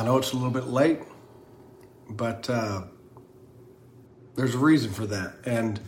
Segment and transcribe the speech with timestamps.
[0.00, 1.00] I know it's a little bit late,
[2.08, 2.84] but uh,
[4.34, 5.34] there's a reason for that.
[5.44, 5.78] And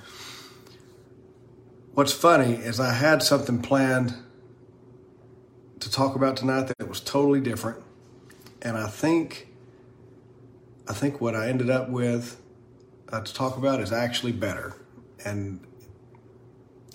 [1.94, 4.14] what's funny is I had something planned
[5.80, 7.82] to talk about tonight that was totally different,
[8.60, 9.48] and I think
[10.86, 12.38] I think what I ended up with
[13.10, 14.74] uh, to talk about is actually better,
[15.24, 15.58] and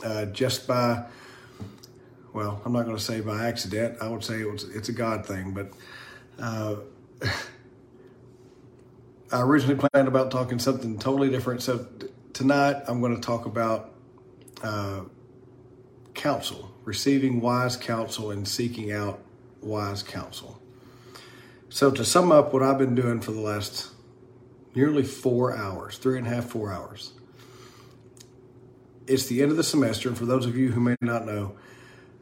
[0.04, 1.06] uh, just by
[2.32, 3.98] well, I'm not going to say by accident.
[4.02, 5.72] I would say it was it's a God thing, but
[6.38, 6.76] uh,
[9.32, 11.62] I originally planned about talking something totally different.
[11.62, 13.94] So t- tonight I'm going to talk about
[14.64, 15.02] uh,
[16.14, 19.20] counsel, receiving wise counsel, and seeking out
[19.62, 20.62] wise counsel.
[21.70, 23.92] So to sum up what I've been doing for the last
[24.78, 27.14] nearly four hours, three and a half, four hours.
[29.08, 31.58] It's the end of the semester, and for those of you who may not know,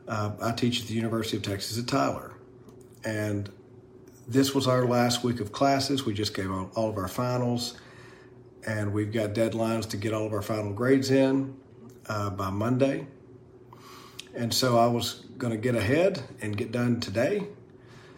[0.07, 2.33] uh, I teach at the University of Texas at Tyler,
[3.03, 3.49] and
[4.27, 6.05] this was our last week of classes.
[6.05, 7.79] We just gave all, all of our finals,
[8.65, 11.55] and we've got deadlines to get all of our final grades in
[12.07, 13.07] uh, by Monday.
[14.35, 17.47] And so I was going to get ahead and get done today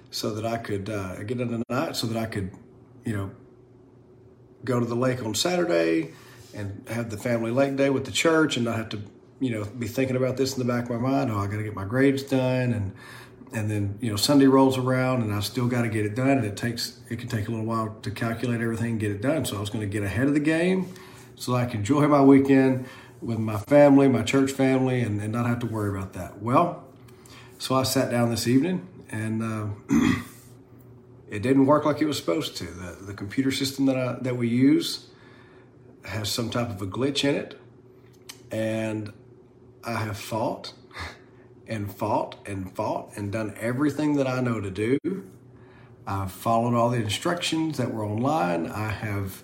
[0.09, 2.51] so that I could uh, get it done tonight so that I could,
[3.05, 3.31] you know,
[4.63, 6.13] go to the lake on Saturday
[6.55, 9.01] and have the family lake day with the church and not have to,
[9.39, 11.31] you know, be thinking about this in the back of my mind.
[11.31, 12.93] Oh, I got to get my grades done and
[13.53, 16.31] and then you know Sunday rolls around and I still got to get it done
[16.31, 19.21] and it takes it can take a little while to calculate everything and get it
[19.21, 19.45] done.
[19.45, 20.93] So I was going to get ahead of the game
[21.35, 22.85] so I can enjoy my weekend
[23.21, 26.41] with my family, my church family, and, and not have to worry about that.
[26.41, 26.83] Well,
[27.57, 29.67] so I sat down this evening and uh,
[31.29, 32.65] it didn't work like it was supposed to.
[32.65, 35.07] The, the computer system that I, that we use
[36.05, 37.59] has some type of a glitch in it,
[38.51, 39.11] and
[39.83, 40.73] I have fought
[41.67, 44.99] and fought and fought and done everything that I know to do.
[46.05, 48.67] I've followed all the instructions that were online.
[48.67, 49.43] I have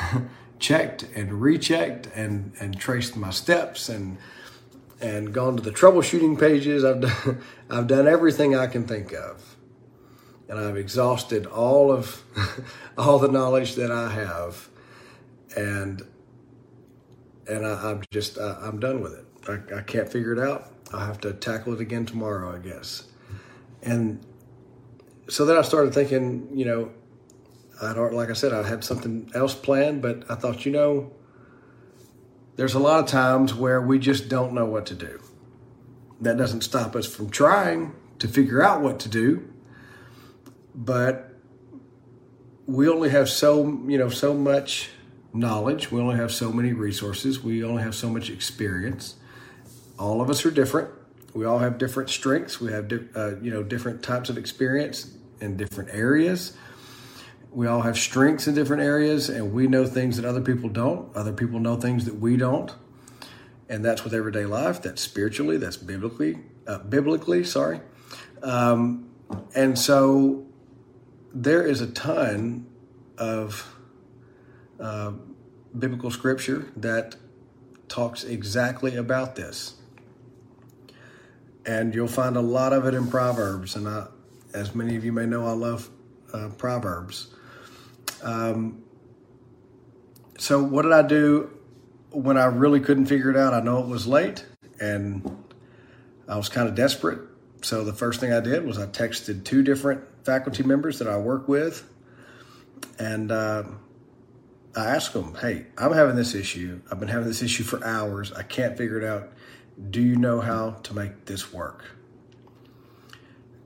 [0.58, 4.18] checked and rechecked and, and traced my steps and
[5.00, 6.84] and gone to the troubleshooting pages.
[6.84, 9.56] I've done, I've done everything I can think of.
[10.48, 12.22] And I've exhausted all of
[12.98, 14.68] all the knowledge that I have.
[15.56, 16.02] And
[17.48, 19.24] and I, am just I, I'm done with it.
[19.48, 20.72] I, I can't figure it out.
[20.92, 23.04] I'll have to tackle it again tomorrow, I guess.
[23.82, 24.24] And
[25.28, 26.90] so then I started thinking, you know,
[27.82, 31.12] I don't, like I said, I had something else planned, but I thought, you know,
[32.56, 35.20] there's a lot of times where we just don't know what to do.
[36.20, 39.52] That doesn't stop us from trying to figure out what to do,
[40.74, 41.34] but
[42.64, 44.88] we only have so, you know, so much
[45.34, 45.90] knowledge.
[45.90, 47.42] We only have so many resources.
[47.42, 49.16] We only have so much experience
[49.98, 50.90] all of us are different.
[51.34, 52.60] We all have different strengths.
[52.60, 56.56] We have, uh, you know, different types of experience in different areas.
[57.50, 61.14] We all have strengths in different areas, and we know things that other people don't.
[61.16, 62.74] Other people know things that we don't,
[63.68, 64.82] and that's with everyday life.
[64.82, 65.56] That's spiritually.
[65.56, 66.38] That's biblically.
[66.66, 67.80] Uh, biblically, sorry.
[68.42, 69.10] Um,
[69.54, 70.46] and so
[71.34, 72.66] there is a ton
[73.18, 73.74] of
[74.80, 75.12] uh,
[75.78, 77.16] biblical scripture that
[77.88, 79.76] talks exactly about this
[81.66, 83.74] and you'll find a lot of it in Proverbs.
[83.76, 84.06] And I,
[84.54, 85.90] as many of you may know, I love
[86.32, 87.28] uh, Proverbs.
[88.22, 88.82] Um,
[90.38, 91.50] so, what did I do
[92.10, 93.52] when I really couldn't figure it out?
[93.52, 94.46] I know it was late
[94.80, 95.44] and
[96.28, 97.20] I was kind of desperate.
[97.62, 101.18] So, the first thing I did was I texted two different faculty members that I
[101.18, 101.88] work with.
[102.98, 103.64] And uh,
[104.74, 106.80] I asked them, hey, I'm having this issue.
[106.90, 108.32] I've been having this issue for hours.
[108.32, 109.32] I can't figure it out
[109.90, 111.84] do you know how to make this work?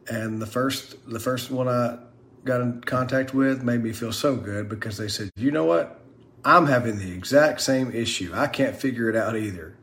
[0.09, 1.98] And the first the first one I
[2.44, 6.00] got in contact with made me feel so good because they said, you know what?
[6.44, 8.32] I'm having the exact same issue.
[8.35, 9.76] I can't figure it out either.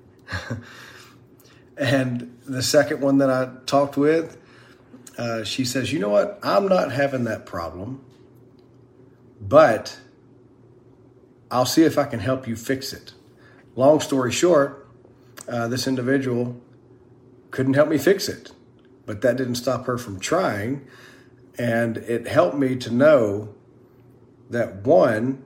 [1.78, 4.38] and the second one that I talked with,
[5.18, 6.40] uh, she says, you know what?
[6.42, 8.04] I'm not having that problem,
[9.40, 9.98] but
[11.52, 13.13] I'll see if I can help you fix it.
[13.75, 14.87] Long story short,
[15.48, 16.60] uh, this individual
[17.52, 18.52] couldn't help me fix it.
[19.06, 20.86] But that didn't stop her from trying.
[21.58, 23.56] And it helped me to know
[24.50, 25.44] that one,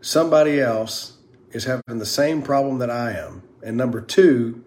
[0.00, 1.18] somebody else
[1.52, 3.42] is having the same problem that I am.
[3.62, 4.64] And number two,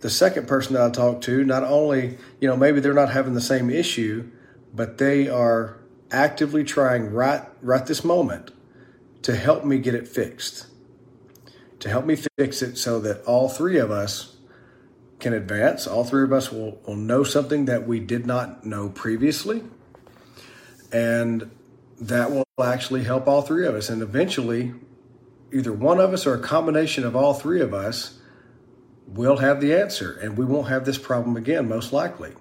[0.00, 3.34] the second person that I talked to, not only, you know, maybe they're not having
[3.34, 4.30] the same issue,
[4.74, 5.78] but they are
[6.10, 8.50] actively trying right right this moment
[9.22, 10.66] to help me get it fixed
[11.84, 14.38] to help me fix it so that all three of us
[15.20, 15.86] can advance.
[15.86, 19.62] All three of us will, will know something that we did not know previously.
[20.90, 21.50] And
[22.00, 23.90] that will actually help all three of us.
[23.90, 24.72] And eventually,
[25.52, 28.18] either one of us or a combination of all three of us
[29.06, 32.32] will have the answer, and we won't have this problem again, most likely.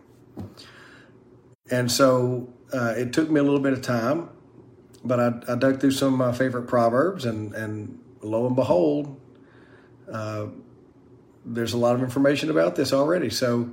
[1.70, 4.30] And so uh, it took me a little bit of time,
[5.04, 9.20] but I, I, dug through some of my favorite proverbs, and, and lo and behold,
[10.12, 10.48] uh,
[11.46, 13.30] there's a lot of information about this already.
[13.30, 13.70] So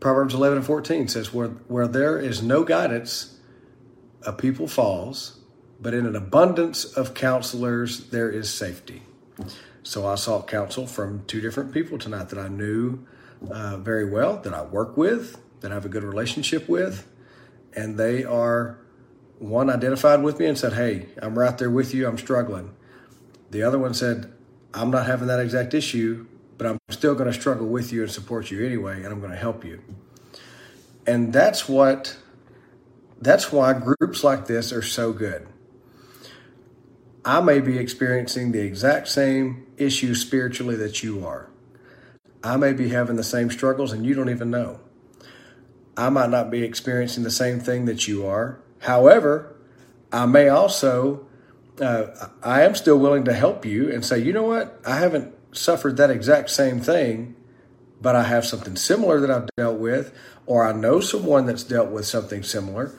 [0.00, 3.38] Proverbs 11 and 14 says, where, where there is no guidance,
[4.26, 5.40] a people falls,
[5.80, 9.02] but in an abundance of counselors, there is safety.
[9.82, 13.06] So I sought counsel from two different people tonight that I knew
[13.50, 17.06] uh, very well, that I work with, that I have a good relationship with,
[17.74, 18.78] and they are
[19.38, 22.74] one identified with me and said, Hey, I'm right there with you, I'm struggling.
[23.50, 24.32] The other one said,
[24.72, 26.26] I'm not having that exact issue,
[26.58, 29.32] but I'm still going to struggle with you and support you anyway, and I'm going
[29.32, 29.82] to help you.
[31.06, 32.16] And that's what
[33.20, 35.46] that's why groups like this are so good.
[37.24, 41.50] I may be experiencing the exact same issue spiritually that you are.
[42.42, 44.80] I may be having the same struggles and you don't even know.
[45.96, 48.58] I might not be experiencing the same thing that you are.
[48.80, 49.54] However,
[50.10, 51.26] I may also,
[51.80, 54.80] uh, I am still willing to help you and say, you know what?
[54.86, 57.34] I haven't suffered that exact same thing,
[58.00, 60.12] but I have something similar that I've dealt with,
[60.46, 62.92] or I know someone that's dealt with something similar,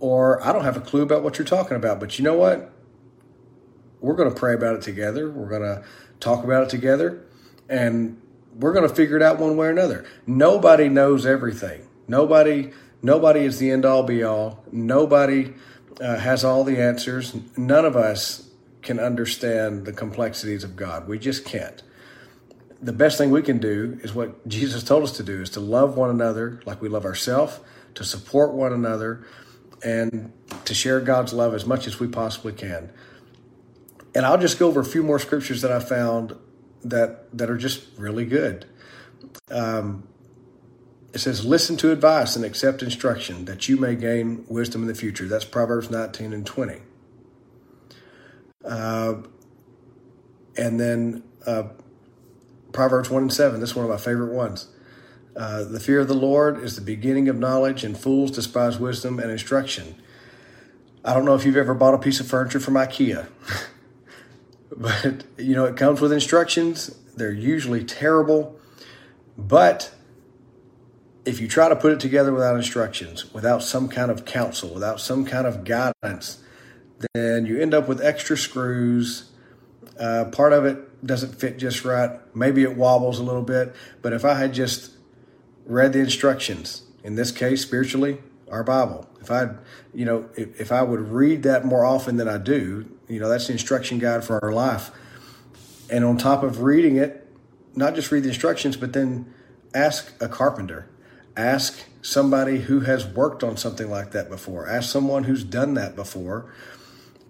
[0.00, 2.00] or I don't have a clue about what you're talking about.
[2.00, 2.72] But you know what?
[4.02, 5.30] we're going to pray about it together.
[5.30, 5.82] We're going to
[6.20, 7.24] talk about it together,
[7.68, 8.20] and
[8.54, 10.04] we're going to figure it out one way or another.
[10.26, 11.88] Nobody knows everything.
[12.08, 14.64] Nobody, nobody is the end all be all.
[14.70, 15.54] Nobody
[16.00, 17.34] uh, has all the answers.
[17.56, 18.50] None of us
[18.82, 21.08] can understand the complexities of God.
[21.08, 21.82] We just can't.
[22.80, 25.60] The best thing we can do is what Jesus told us to do: is to
[25.60, 27.60] love one another like we love ourselves,
[27.94, 29.24] to support one another,
[29.84, 30.32] and
[30.64, 32.90] to share God's love as much as we possibly can.
[34.14, 36.36] And I'll just go over a few more scriptures that I found
[36.82, 38.66] that that are just really good.
[39.50, 40.08] Um,
[41.12, 44.94] it says, "Listen to advice and accept instruction, that you may gain wisdom in the
[44.94, 46.80] future." That's Proverbs nineteen and twenty.
[48.64, 49.22] Uh,
[50.56, 51.64] and then uh,
[52.72, 53.60] Proverbs one and seven.
[53.60, 54.68] This is one of my favorite ones.
[55.34, 59.18] Uh, the fear of the Lord is the beginning of knowledge, and fools despise wisdom
[59.18, 59.94] and instruction.
[61.04, 63.26] I don't know if you've ever bought a piece of furniture from IKEA.
[64.76, 66.96] But, you know, it comes with instructions.
[67.16, 68.58] They're usually terrible.
[69.36, 69.94] But
[71.24, 75.00] if you try to put it together without instructions, without some kind of counsel, without
[75.00, 76.42] some kind of guidance,
[77.14, 79.30] then you end up with extra screws.
[79.98, 82.10] Uh, part of it doesn't fit just right.
[82.34, 83.74] Maybe it wobbles a little bit.
[84.00, 84.92] But if I had just
[85.64, 88.18] read the instructions, in this case, spiritually,
[88.50, 89.50] our Bible, if I,
[89.94, 93.28] you know, if, if I would read that more often than I do, you know,
[93.28, 94.90] that's the instruction guide for our life.
[95.88, 97.28] And on top of reading it,
[97.74, 99.32] not just read the instructions, but then
[99.74, 100.88] ask a carpenter,
[101.36, 105.96] ask somebody who has worked on something like that before, ask someone who's done that
[105.96, 106.52] before.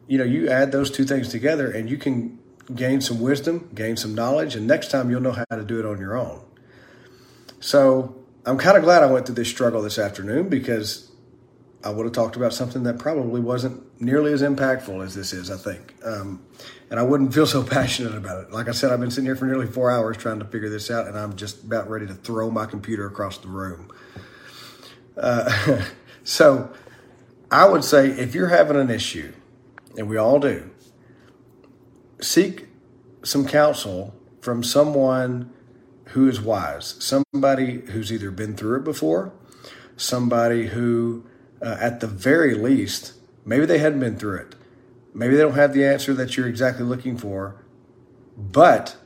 [0.07, 2.39] You know, you add those two things together and you can
[2.75, 5.87] gain some wisdom, gain some knowledge, and next time you'll know how to do it
[5.87, 6.45] on your own.
[7.61, 11.13] So I'm kind of glad I went through this struggle this afternoon because
[11.85, 15.51] I would have talked about something that probably wasn't nearly as impactful as this is,
[15.51, 15.95] I think.
[16.05, 16.45] Um,
[16.91, 18.53] and I wouldn't feel so passionate about it.
[18.53, 20.91] Like I said, I've been sitting here for nearly four hours trying to figure this
[20.91, 23.92] out, and I'm just about ready to throw my computer across the room.
[25.17, 25.85] Uh,
[26.25, 26.73] so
[27.51, 29.33] I would say if you're having an issue,
[29.97, 30.71] and we all do,
[32.21, 32.69] seek
[33.23, 35.53] some counsel from someone
[36.07, 39.33] who is wise, somebody who's either been through it before,
[39.97, 41.25] somebody who
[41.61, 43.15] uh, at the very least,
[43.45, 44.55] maybe they hadn't been through it.
[45.15, 47.63] Maybe they don't have the answer that you're exactly looking for,
[48.37, 48.97] but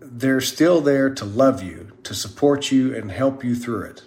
[0.00, 4.02] they're still there to love you, to support you, and help you through it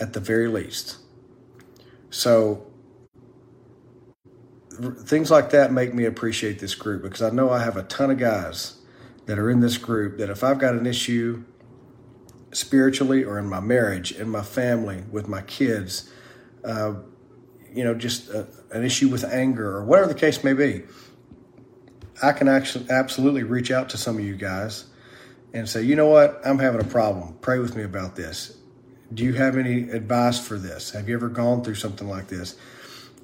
[0.00, 0.98] at the very least.
[2.10, 2.66] So,
[5.04, 8.10] things like that make me appreciate this group because I know I have a ton
[8.10, 8.78] of guys
[9.26, 11.44] that are in this group that if I've got an issue
[12.52, 16.10] spiritually or in my marriage, in my family, with my kids,
[16.64, 16.94] uh,
[17.72, 20.82] you know, just a, an issue with anger or whatever the case may be,
[22.22, 24.86] I can actually absolutely reach out to some of you guys
[25.52, 27.36] and say, you know what, I'm having a problem.
[27.40, 28.56] Pray with me about this.
[29.12, 30.90] Do you have any advice for this?
[30.90, 32.56] Have you ever gone through something like this?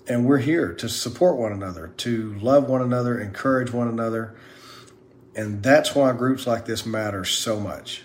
[0.08, 4.36] And we're here to support one another, to love one another, encourage one another.
[5.34, 8.02] And that's why groups like this matter so much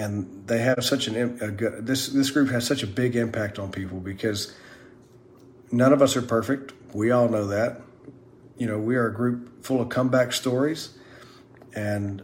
[0.00, 3.58] and they have such an a good, this this group has such a big impact
[3.58, 4.54] on people because
[5.70, 6.72] none of us are perfect.
[6.94, 7.82] We all know that.
[8.56, 10.96] You know, we are a group full of comeback stories,
[11.74, 12.22] and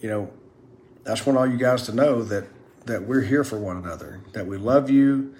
[0.00, 0.30] you know,
[1.06, 2.46] I just want all you guys to know that
[2.90, 5.32] that we're here for one another, that we love you,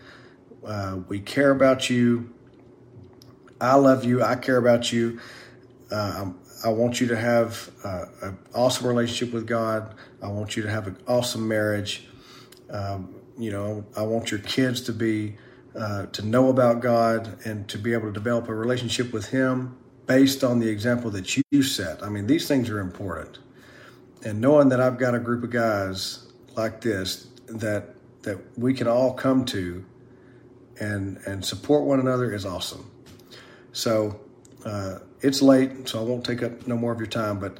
[0.65, 2.33] uh, we care about you.
[3.61, 4.23] I love you.
[4.23, 5.21] I care about you.
[5.91, 6.31] Uh,
[6.65, 9.95] I want you to have uh, an awesome relationship with God.
[10.23, 12.07] I want you to have an awesome marriage.
[12.71, 15.37] Um, you know, I want your kids to be
[15.75, 19.77] uh, to know about God and to be able to develop a relationship with Him
[20.07, 22.03] based on the example that you set.
[22.03, 23.39] I mean, these things are important,
[24.25, 26.27] and knowing that I've got a group of guys
[26.57, 29.85] like this that that we can all come to
[30.79, 32.91] and and support one another is awesome.
[33.73, 34.21] So
[34.65, 37.39] uh, it's late, so I won't take up no more of your time.
[37.39, 37.59] But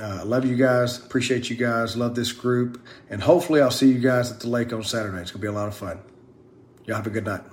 [0.00, 3.88] uh, I love you guys, appreciate you guys, love this group, and hopefully I'll see
[3.88, 5.20] you guys at the lake on Saturday.
[5.20, 6.00] It's gonna be a lot of fun.
[6.86, 7.51] Y'all have a good night.